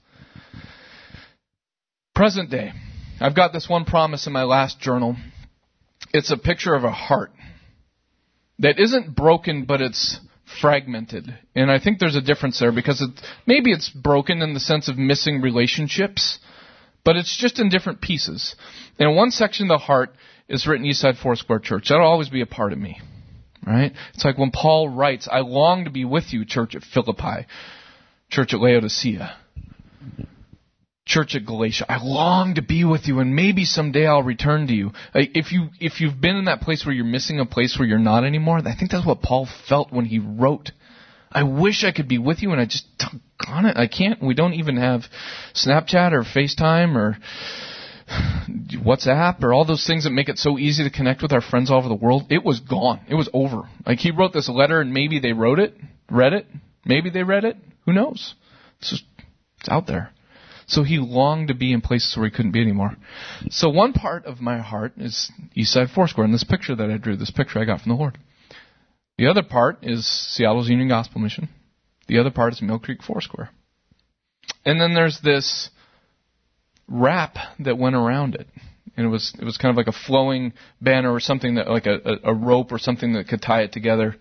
[2.13, 2.71] Present day.
[3.19, 5.15] I've got this one promise in my last journal.
[6.13, 7.31] It's a picture of a heart
[8.59, 10.19] that isn't broken, but it's
[10.59, 11.37] fragmented.
[11.55, 13.09] And I think there's a difference there because it,
[13.45, 16.39] maybe it's broken in the sense of missing relationships,
[17.03, 18.55] but it's just in different pieces.
[18.99, 20.11] And one section of the heart
[20.47, 21.87] is written Eastside Foursquare Church.
[21.89, 22.99] That'll always be a part of me.
[23.65, 23.93] Right?
[24.13, 27.47] It's like when Paul writes, I long to be with you, church at Philippi,
[28.29, 29.35] church at Laodicea
[31.05, 31.85] church at Galatia.
[31.87, 34.87] I long to be with you and maybe someday I'll return to you.
[35.13, 37.87] Uh, if you, if you've been in that place where you're missing a place where
[37.87, 40.71] you're not anymore, I think that's what Paul felt when he wrote.
[41.31, 42.87] I wish I could be with you and I just,
[43.47, 44.21] on it, I can't.
[44.21, 45.03] We don't even have
[45.53, 47.17] Snapchat or FaceTime or
[48.83, 51.69] WhatsApp or all those things that make it so easy to connect with our friends
[51.69, 52.23] all over the world.
[52.29, 53.01] It was gone.
[53.07, 53.69] It was over.
[53.85, 55.75] Like he wrote this letter and maybe they wrote it,
[56.09, 56.47] read it,
[56.83, 57.57] maybe they read it.
[57.85, 58.33] Who knows?
[58.79, 59.03] It's just,
[59.59, 60.11] it's out there.
[60.67, 62.95] So he longed to be in places where he couldn't be anymore.
[63.49, 67.15] So one part of my heart is Eastside Foursquare, and this picture that I drew,
[67.15, 68.17] this picture I got from the Lord.
[69.17, 71.49] The other part is Seattle's Union Gospel Mission.
[72.07, 73.49] The other part is Mill Creek Foursquare.
[74.65, 75.69] And then there's this
[76.87, 78.47] wrap that went around it.
[78.97, 81.85] And it was it was kind of like a flowing banner or something that like
[81.85, 84.15] a, a, a rope or something that could tie it together.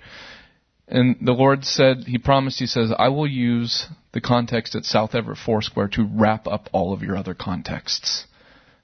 [0.87, 5.15] And the Lord said, He promised, He says, I will use the context at South
[5.15, 8.27] Everett Foursquare to wrap up all of your other contexts.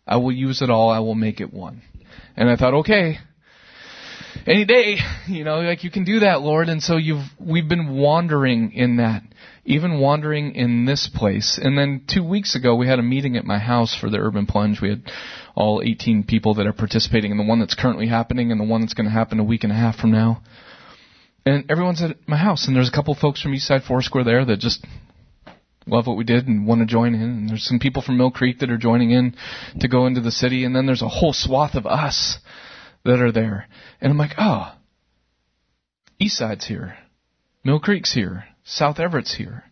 [0.06, 0.90] I will use it all.
[0.90, 1.82] I will make it one.
[2.36, 3.18] And I thought, okay,
[4.46, 4.96] any day,
[5.28, 6.68] you know, like you can do that, Lord.
[6.68, 9.22] And so you've, we've been wandering in that,
[9.64, 11.58] even wandering in this place.
[11.62, 14.46] And then two weeks ago, we had a meeting at my house for the Urban
[14.46, 14.80] Plunge.
[14.80, 15.02] We had
[15.54, 18.80] all 18 people that are participating in the one that's currently happening and the one
[18.80, 20.42] that's going to happen a week and a half from now.
[21.46, 24.58] And everyone's at my house, and there's a couple folks from Eastside Foursquare there that
[24.58, 24.84] just
[25.86, 27.22] love what we did and want to join in.
[27.22, 29.34] And there's some people from Mill Creek that are joining in
[29.80, 30.64] to go into the city.
[30.64, 32.38] And then there's a whole swath of us
[33.04, 33.66] that are there.
[34.00, 34.74] And I'm like, oh,
[36.20, 36.96] Eastside's here.
[37.64, 38.44] Mill Creek's here.
[38.62, 39.64] South Everett's here.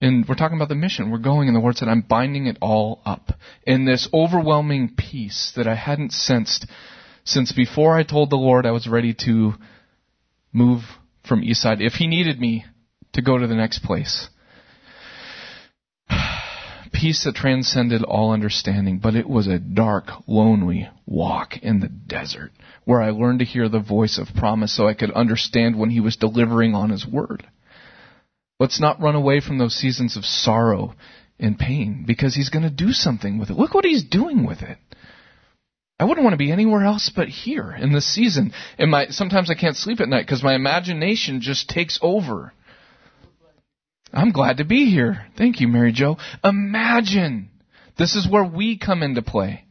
[0.00, 1.10] And we're talking about the mission.
[1.10, 3.32] We're going, and the Lord said, I'm binding it all up
[3.64, 6.66] in this overwhelming peace that I hadn't sensed
[7.24, 9.54] since before I told the Lord I was ready to
[10.58, 10.82] move
[11.26, 12.64] from Eastside if He needed me
[13.12, 14.28] to go to the next place
[16.92, 22.50] peace that transcended all understanding, but it was a dark, lonely walk in the desert
[22.84, 26.00] where I learned to hear the voice of promise so I could understand when he
[26.00, 27.46] was delivering on his word.
[28.58, 30.94] Let's not run away from those seasons of sorrow
[31.38, 33.56] and pain because he's going to do something with it.
[33.56, 34.78] Look what he's doing with it.
[36.00, 38.52] I wouldn't want to be anywhere else but here in this season.
[38.78, 42.52] And my sometimes I can't sleep at night because my imagination just takes over.
[44.12, 45.26] I'm glad to be here.
[45.36, 46.16] Thank you, Mary Jo.
[46.44, 47.50] Imagine.
[47.98, 49.64] This is where we come into play.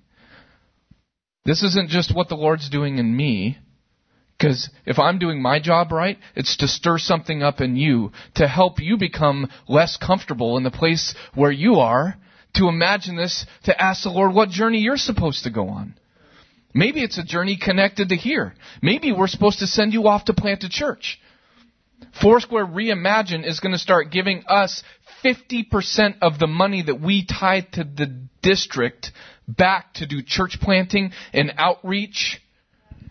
[1.46, 3.58] This isn't just what the Lord's doing in me.
[4.38, 8.48] Because if I'm doing my job right, it's to stir something up in you, to
[8.48, 12.16] help you become less comfortable in the place where you are,
[12.56, 15.96] to imagine this, to ask the Lord what journey you're supposed to go on.
[16.78, 18.54] Maybe it's a journey connected to here.
[18.84, 21.20] Maybe we're supposed to send you off to plant a church.
[22.22, 24.84] Foursquare Reimagine is going to start giving us
[25.26, 29.12] 50% of the money that we tithe to the district
[29.48, 32.40] back to do church planting and outreach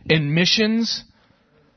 [0.08, 1.02] and missions.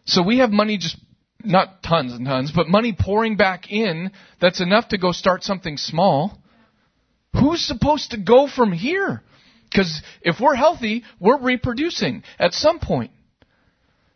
[0.06, 0.98] So we have money just,
[1.44, 5.78] not tons and tons, but money pouring back in that's enough to go start something
[5.78, 6.38] small.
[7.34, 9.24] Who's supposed to go from here?
[9.70, 13.12] Because if we're healthy, we're reproducing at some point.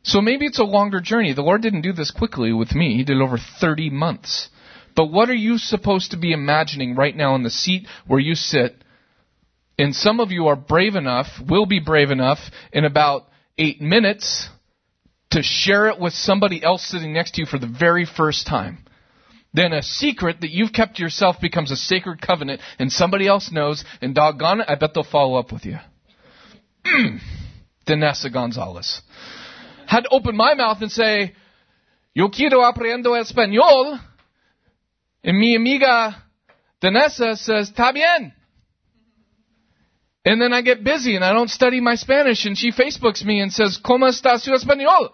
[0.03, 1.33] So maybe it's a longer journey.
[1.33, 2.97] The Lord didn't do this quickly with me.
[2.97, 4.49] He did it over 30 months.
[4.95, 8.35] But what are you supposed to be imagining right now in the seat where you
[8.35, 8.75] sit?
[9.79, 12.39] And some of you are brave enough, will be brave enough
[12.71, 13.23] in about
[13.57, 14.49] eight minutes
[15.31, 18.85] to share it with somebody else sitting next to you for the very first time.
[19.53, 23.85] Then a secret that you've kept yourself becomes a sacred covenant and somebody else knows
[24.01, 25.77] and doggone it, I bet they'll follow up with you.
[27.87, 29.01] Danessa Gonzalez
[29.85, 31.33] had to open my mouth and say,
[32.13, 33.99] Yo quiero aprendo español.
[35.23, 36.15] And mi amiga
[36.81, 38.33] Danessa says, Está bien.
[40.25, 43.41] And then I get busy and I don't study my Spanish and she Facebooks me
[43.41, 45.09] and says, ¿Cómo está su español?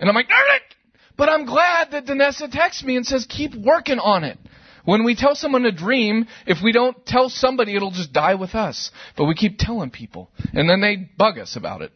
[0.00, 0.77] And I'm like, darn it!
[1.18, 4.38] But I'm glad that Danessa texts me and says, keep working on it.
[4.84, 8.54] When we tell someone a dream, if we don't tell somebody, it'll just die with
[8.54, 8.90] us.
[9.16, 10.30] But we keep telling people.
[10.54, 11.92] And then they bug us about it.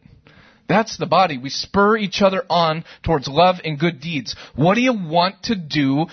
[0.67, 1.37] That's the body.
[1.37, 4.35] We spur each other on towards love and good deeds.
[4.55, 6.05] What do you want to do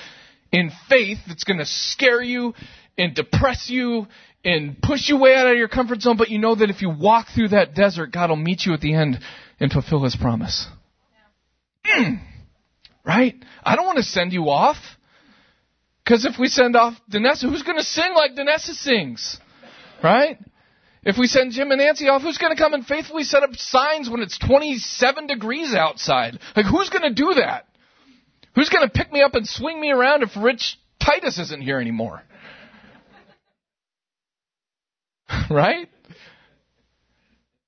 [0.53, 2.55] in faith that's going to scare you
[2.97, 4.07] and depress you
[4.45, 6.91] and push you way out of your comfort zone, but you know that if you
[6.91, 9.19] walk through that desert, God will meet you at the end
[9.59, 10.67] and fulfill His promise?
[11.85, 12.15] Yeah.
[13.05, 13.35] Right?
[13.65, 14.77] I don't want to send you off.
[16.05, 19.39] Because if we send off Danessa, who's going to sing like Danessa sings?
[20.03, 20.39] Right?
[21.03, 23.55] If we send Jim and Nancy off, who's going to come and faithfully set up
[23.55, 26.39] signs when it's 27 degrees outside?
[26.55, 27.67] Like, who's going to do that?
[28.55, 31.81] Who's going to pick me up and swing me around if Rich Titus isn't here
[31.81, 32.23] anymore?
[35.51, 35.89] right?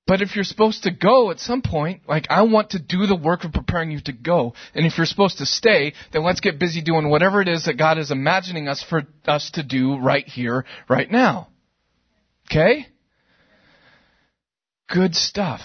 [0.05, 3.15] But if you're supposed to go at some point, like I want to do the
[3.15, 4.53] work of preparing you to go.
[4.75, 7.77] And if you're supposed to stay, then let's get busy doing whatever it is that
[7.77, 11.47] God is imagining us for us to do right here, right now.
[12.51, 12.87] Okay?
[14.93, 15.61] good stuff.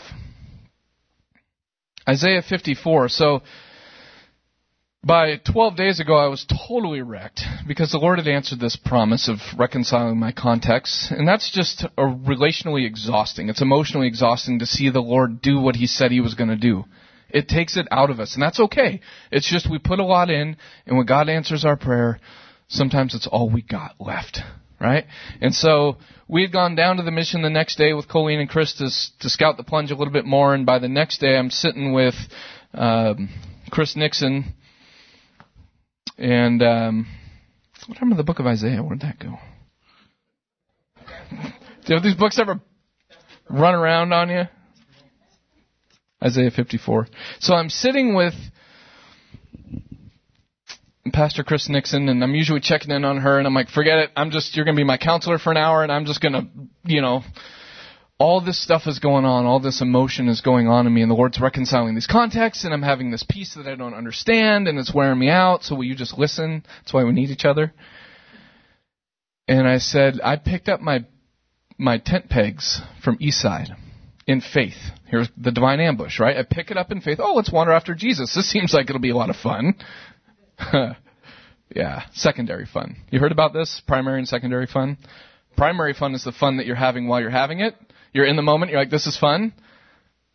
[2.09, 3.11] Isaiah 54.
[3.11, 3.43] So,
[5.05, 9.29] by 12 days ago, I was totally wrecked because the Lord had answered this promise
[9.29, 11.11] of reconciling my context.
[11.11, 13.49] And that's just a relationally exhausting.
[13.49, 16.57] It's emotionally exhausting to see the Lord do what He said He was going to
[16.57, 16.85] do.
[17.31, 19.01] It takes it out of us, and that's okay.
[19.31, 22.21] It's just we put a lot in, and when God answers our prayer,
[22.69, 24.41] sometimes it's all we got left,
[24.81, 25.05] right?
[25.43, 28.49] And so we had gone down to the mission the next day with Colleen and
[28.49, 28.89] Chris to,
[29.21, 31.93] to scout the plunge a little bit more, and by the next day I'm sitting
[31.93, 32.15] with
[32.73, 33.29] um,
[33.71, 34.55] Chris Nixon,
[36.19, 37.07] and um,
[37.87, 38.83] what happened to the book of Isaiah?
[38.83, 39.39] Where'd that go?
[41.87, 42.61] Do these books ever
[43.49, 44.43] run around on you?
[46.23, 47.07] Isaiah 54.
[47.39, 48.35] So I'm sitting with
[51.13, 54.11] Pastor Chris Nixon, and I'm usually checking in on her, and I'm like, forget it.
[54.17, 56.33] I'm just, you're going to be my counselor for an hour, and I'm just going
[56.33, 56.47] to,
[56.85, 57.23] you know,
[58.19, 61.11] all this stuff is going on, all this emotion is going on in me, and
[61.11, 64.79] the Lord's reconciling these contexts, and I'm having this peace that I don't understand, and
[64.79, 66.65] it's wearing me out, so will you just listen?
[66.81, 67.73] That's why we need each other.
[69.47, 71.07] And I said, I picked up my,
[71.79, 73.71] my tent pegs from Eastside
[74.27, 74.77] in faith.
[75.07, 76.37] Here's the divine ambush, right?
[76.37, 77.19] I pick it up in faith.
[77.23, 78.35] Oh, let's wander after Jesus.
[78.35, 79.75] This seems like it'll be a lot of fun.
[81.75, 82.97] yeah, secondary fun.
[83.11, 83.81] You heard about this?
[83.87, 84.99] Primary and secondary fun?
[85.57, 87.75] Primary fun is the fun that you're having while you're having it.
[88.13, 89.53] You're in the moment, you're like, this is fun.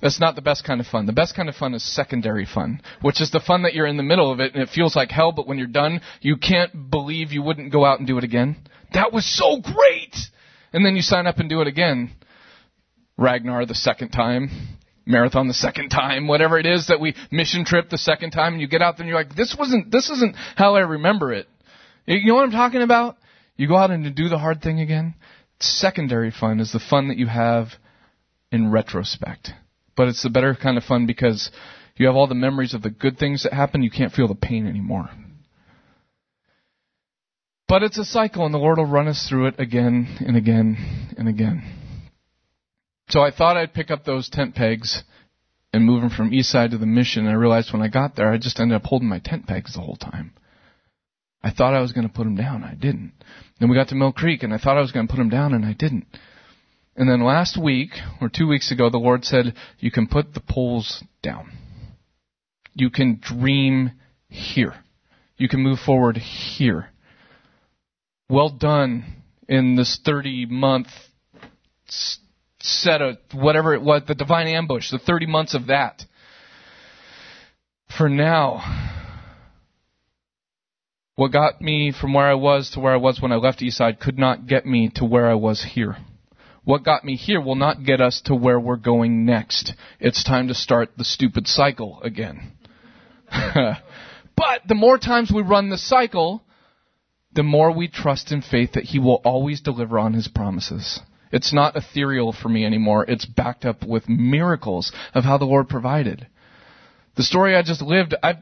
[0.01, 1.05] That's not the best kind of fun.
[1.05, 3.95] The best kind of fun is secondary fun, which is the fun that you're in
[3.95, 6.89] the middle of it and it feels like hell, but when you're done, you can't
[6.91, 8.57] believe you wouldn't go out and do it again.
[8.93, 10.15] That was so great!
[10.73, 12.11] And then you sign up and do it again.
[13.15, 14.49] Ragnar the second time,
[15.05, 18.61] marathon the second time, whatever it is that we mission trip the second time, and
[18.61, 21.47] you get out there and you're like, this wasn't, this isn't how I remember it.
[22.05, 23.17] You know what I'm talking about?
[23.55, 25.13] You go out and do the hard thing again.
[25.63, 27.69] Secondary fun is the fun that you have
[28.51, 29.51] in retrospect.
[29.95, 31.51] But it's the better kind of fun because
[31.95, 33.81] you have all the memories of the good things that happen.
[33.81, 35.09] You can't feel the pain anymore.
[37.67, 41.15] But it's a cycle, and the Lord will run us through it again and again
[41.17, 41.63] and again.
[43.09, 45.03] So I thought I'd pick up those tent pegs
[45.71, 47.25] and move them from east side to the mission.
[47.25, 49.73] And I realized when I got there, I just ended up holding my tent pegs
[49.73, 50.33] the whole time.
[51.41, 52.63] I thought I was going to put them down.
[52.63, 53.13] I didn't.
[53.63, 55.29] Then we got to Mill Creek, and I thought I was going to put them
[55.29, 56.05] down, and I didn't.
[56.97, 60.41] And then last week, or two weeks ago, the Lord said, You can put the
[60.41, 61.49] poles down.
[62.73, 63.91] You can dream
[64.27, 64.75] here.
[65.37, 66.89] You can move forward here.
[68.27, 70.87] Well done in this 30 month
[72.59, 76.03] set of whatever it was, the divine ambush, the 30 months of that.
[77.97, 79.02] For now,
[81.15, 83.99] what got me from where I was to where I was when I left Eastside
[83.99, 85.97] could not get me to where I was here.
[86.63, 89.73] What got me here will not get us to where we're going next.
[89.99, 92.53] It's time to start the stupid cycle again.
[93.31, 96.41] but the more times we run the cycle,
[97.33, 101.01] the more we trust in faith that He will always deliver on His promises.
[101.31, 103.05] It's not ethereal for me anymore.
[103.07, 106.27] It's backed up with miracles of how the Lord provided.
[107.15, 108.37] The story I just lived, I, I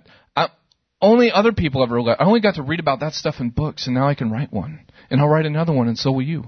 [1.01, 1.99] only other people ever.
[1.99, 4.53] I only got to read about that stuff in books, and now I can write
[4.53, 6.45] one, and I'll write another one, and so will you.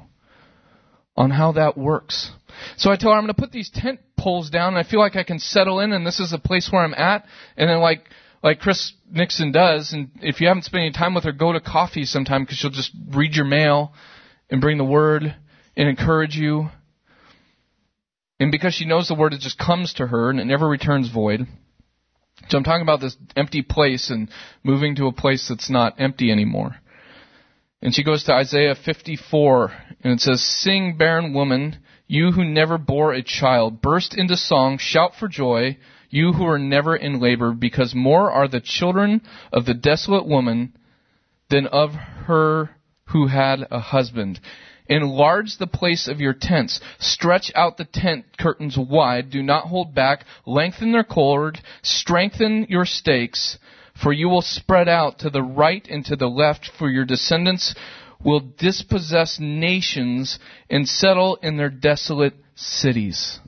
[1.16, 2.32] On how that works.
[2.78, 5.00] So I tell her I'm going to put these tent poles down, and I feel
[5.00, 7.26] like I can settle in, and this is a place where I'm at.
[7.56, 8.10] And then like
[8.44, 11.62] like Chris Nixon does, and if you haven't spent any time with her, go to
[11.62, 13.94] coffee sometime because she'll just read your mail
[14.50, 15.36] and bring the word
[15.78, 16.70] and encourage you.
[18.40, 21.10] And because she knows the word, it just comes to her and it never returns
[21.10, 21.48] void.
[22.50, 24.30] So I'm talking about this empty place and
[24.64, 26.76] moving to a place that's not empty anymore.
[27.82, 29.72] And she goes to Isaiah 54
[30.04, 34.78] and it says, Sing, barren woman, you who never bore a child, burst into song,
[34.80, 35.78] shout for joy,
[36.10, 39.22] you who are never in labor, because more are the children
[39.52, 40.78] of the desolate woman
[41.50, 42.70] than of her
[43.08, 44.40] who had a husband.
[44.88, 46.80] Enlarge the place of your tents.
[47.00, 49.30] Stretch out the tent curtains wide.
[49.30, 50.26] Do not hold back.
[50.46, 51.60] Lengthen their cord.
[51.82, 53.58] Strengthen your stakes.
[54.02, 57.76] For you will spread out to the right and to the left, for your descendants
[58.24, 63.40] will dispossess nations and settle in their desolate cities.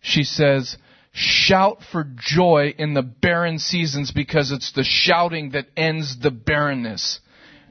[0.00, 0.76] She says,
[1.12, 7.20] Shout for joy in the barren seasons because it's the shouting that ends the barrenness.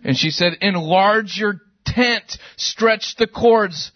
[0.04, 1.60] And she said, Enlarge your
[1.94, 3.92] tent, stretch the cords,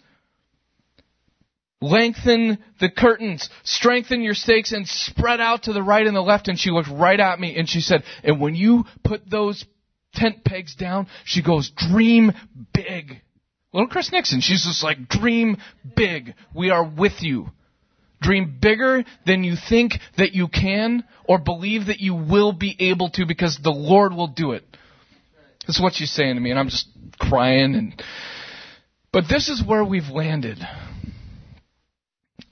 [1.80, 6.48] lengthen the curtains, strengthen your stakes, and spread out to the right and the left.
[6.48, 9.64] And she looked right at me and she said, and when you put those
[10.14, 12.32] tent pegs down, she goes, dream
[12.72, 13.20] big.
[13.72, 15.58] Little Chris Nixon, she's just like, dream
[15.94, 16.34] big.
[16.54, 17.50] We are with you.
[18.22, 23.10] Dream bigger than you think that you can or believe that you will be able
[23.10, 24.64] to because the Lord will do it.
[25.66, 26.88] This is what she's saying to me, and I'm just
[27.18, 28.02] crying and
[29.16, 30.58] but this is where we've landed.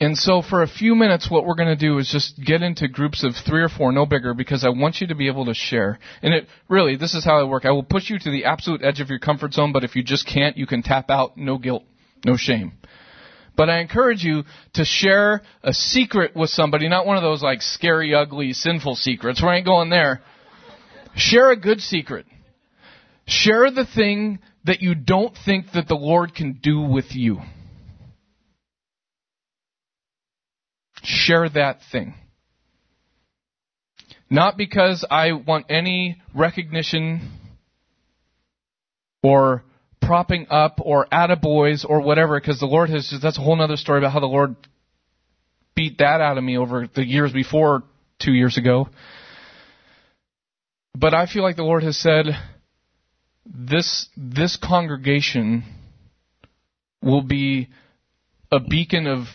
[0.01, 2.89] And so for a few minutes, what we're going to do is just get into
[2.89, 5.53] groups of three or four, no bigger, because I want you to be able to
[5.53, 5.99] share.
[6.23, 7.67] And it really, this is how I work.
[7.67, 10.03] I will push you to the absolute edge of your comfort zone, but if you
[10.03, 11.37] just can't, you can tap out.
[11.37, 11.85] No guilt,
[12.25, 12.73] no shame.
[13.57, 17.61] But I encourage you to share a secret with somebody, not one of those like
[17.61, 19.43] scary, ugly, sinful secrets.
[19.43, 20.23] We ain't going there.
[21.15, 22.25] Share a good secret.
[23.27, 27.39] Share the thing that you don't think that the Lord can do with you.
[31.03, 32.15] Share that thing.
[34.31, 37.31] Not because I want any recognition
[39.23, 39.63] or
[40.01, 43.77] propping up or attaboys or whatever, because the Lord has, just, that's a whole other
[43.77, 44.57] story about how the Lord
[45.75, 47.85] beat that out of me over the years before
[48.21, 48.89] two years ago.
[50.95, 52.27] But I feel like the Lord has said,
[53.45, 55.65] this, this congregation
[57.03, 57.69] will be
[58.51, 59.27] a beacon of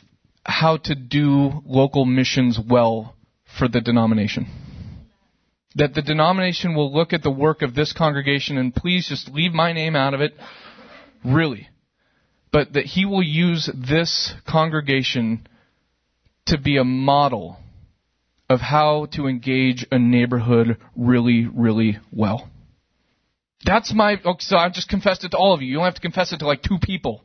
[0.44, 3.16] how to do local missions well
[3.58, 4.48] for the denomination.
[5.76, 9.54] That the denomination will look at the work of this congregation and please just leave
[9.54, 10.34] my name out of it.
[11.24, 11.70] Really.
[12.52, 15.48] But that he will use this congregation
[16.48, 17.58] to be a model
[18.50, 22.50] of how to engage a neighborhood really, really well.
[23.66, 25.68] That's my, okay so I've just confessed it to all of you.
[25.68, 27.24] You don't have to confess it to like two people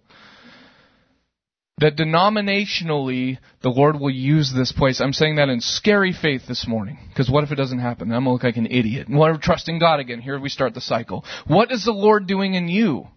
[1.79, 5.01] that denominationally the Lord will use this place.
[5.01, 6.99] I'm saying that in scary faith this morning.
[7.09, 8.13] Because what if it doesn't happen?
[8.13, 9.09] I'm going to look like an idiot.
[9.09, 10.21] And what if trusting God again?
[10.21, 11.25] Here we start the cycle.
[11.47, 13.09] What is the Lord doing in you?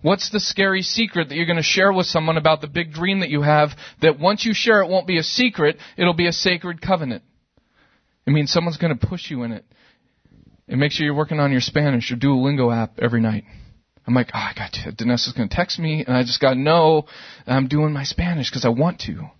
[0.00, 3.20] What's the scary secret that you're going to share with someone about the big dream
[3.20, 3.70] that you have
[4.00, 7.22] that once you share it won't be a secret, it'll be a sacred covenant?
[8.26, 9.64] It means someone's going to push you in it.
[10.68, 13.44] And make sure you're working on your Spanish your Duolingo app every night.
[14.06, 14.92] I'm like, oh, I got to.
[14.92, 17.06] Danessa's going to text me, and I just got to know
[17.46, 19.30] I'm doing my Spanish because I want to.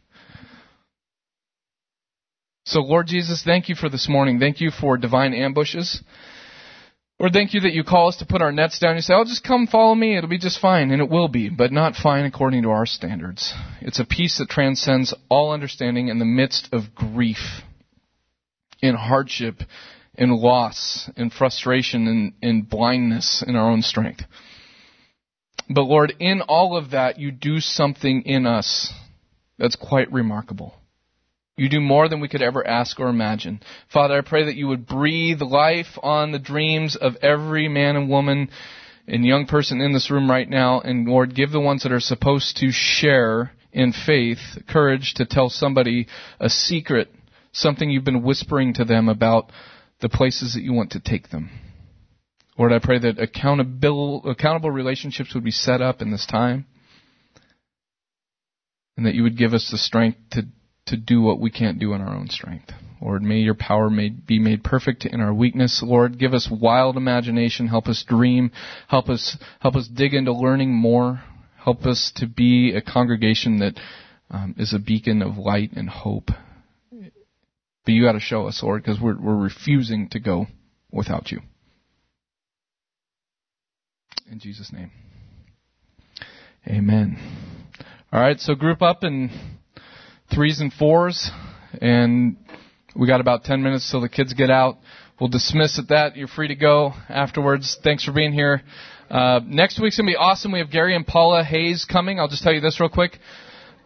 [2.66, 4.38] So, Lord Jesus, thank you for this morning.
[4.38, 6.02] Thank you for divine ambushes.
[7.18, 8.94] Lord, thank you that you call us to put our nets down.
[8.94, 10.16] You say, oh, just come follow me.
[10.16, 10.90] It'll be just fine.
[10.90, 13.54] And it will be, but not fine according to our standards.
[13.80, 17.62] It's a peace that transcends all understanding in the midst of grief,
[18.82, 19.62] in hardship,
[20.18, 24.24] in loss, in frustration, in, in blindness in our own strength.
[25.70, 28.92] But Lord, in all of that, you do something in us
[29.58, 30.74] that's quite remarkable.
[31.56, 33.60] You do more than we could ever ask or imagine.
[33.92, 38.08] Father, I pray that you would breathe life on the dreams of every man and
[38.08, 38.50] woman
[39.06, 40.80] and young person in this room right now.
[40.80, 44.38] And Lord, give the ones that are supposed to share in faith
[44.68, 46.06] courage to tell somebody
[46.40, 47.08] a secret,
[47.52, 49.50] something you've been whispering to them about
[50.00, 51.50] the places that you want to take them.
[52.56, 56.66] Lord, I pray that accountable, accountable relationships would be set up in this time.
[58.96, 60.42] And that you would give us the strength to,
[60.86, 62.72] to do what we can't do in our own strength.
[63.00, 65.80] Lord, may your power made, be made perfect in our weakness.
[65.84, 67.68] Lord, give us wild imagination.
[67.68, 68.50] Help us dream.
[68.88, 71.22] Help us, help us dig into learning more.
[71.62, 73.78] Help us to be a congregation that
[74.30, 76.30] um, is a beacon of light and hope.
[77.88, 80.46] But you got to show us, Lord, because we're, we're refusing to go
[80.92, 81.40] without you.
[84.30, 84.90] In Jesus' name.
[86.66, 87.16] Amen.
[88.12, 89.30] All right, so group up in
[90.30, 91.30] threes and fours,
[91.80, 92.36] and
[92.94, 94.76] we got about 10 minutes till the kids get out.
[95.18, 96.14] We'll dismiss at that.
[96.14, 97.78] You're free to go afterwards.
[97.82, 98.60] Thanks for being here.
[99.08, 100.52] Uh, next week's gonna be awesome.
[100.52, 102.20] We have Gary and Paula Hayes coming.
[102.20, 103.18] I'll just tell you this real quick.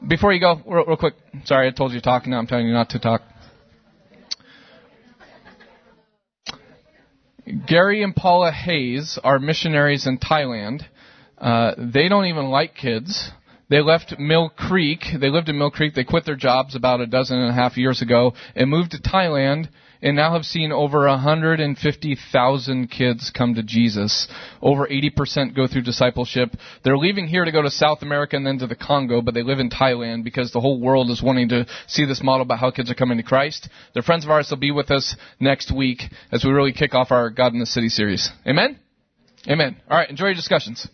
[0.05, 1.15] Before you go, real, real quick.
[1.45, 2.27] Sorry, I told you to talk.
[2.27, 3.23] Now I'm telling you not to talk.
[7.67, 10.83] Gary and Paula Hayes are missionaries in Thailand.
[11.39, 13.31] Uh, they don't even like kids.
[13.69, 15.01] They left Mill Creek.
[15.19, 15.95] They lived in Mill Creek.
[15.95, 18.99] They quit their jobs about a dozen and a half years ago and moved to
[18.99, 19.69] Thailand
[20.03, 24.29] and now have seen over 150,000 kids come to Jesus.
[24.61, 26.51] Over 80% go through discipleship.
[26.83, 29.43] They're leaving here to go to South America and then to the Congo, but they
[29.43, 32.71] live in Thailand because the whole world is wanting to see this model about how
[32.71, 33.69] kids are coming to Christ.
[33.95, 34.49] They're friends of ours.
[34.51, 37.67] They'll be with us next week as we really kick off our God in the
[37.67, 38.31] City series.
[38.47, 38.79] Amen?
[39.49, 39.77] Amen.
[39.89, 40.11] All right.
[40.11, 40.89] Enjoy your discussions.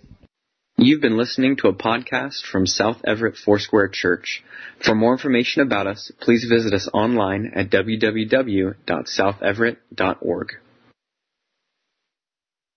[0.81, 4.45] You've been listening to a podcast from South Everett Foursquare Church.
[4.79, 10.53] For more information about us, please visit us online at www.southeverett.org.